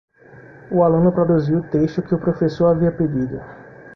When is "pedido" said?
2.97-3.39